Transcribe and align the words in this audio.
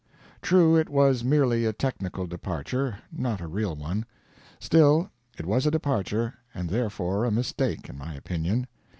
True, 0.41 0.75
it 0.77 0.89
was 0.89 1.23
merely 1.23 1.63
a 1.63 1.73
technical 1.73 2.25
departure, 2.25 2.95
not 3.11 3.39
a 3.39 3.45
real 3.47 3.75
one; 3.75 4.07
still, 4.59 5.11
it 5.37 5.45
was 5.45 5.67
a 5.67 5.69
departure, 5.69 6.33
and 6.55 6.71
therefore 6.71 7.23
a 7.23 7.29
mistake, 7.29 7.87
in 7.87 7.99
my 7.99 8.15
opinion. 8.15 8.65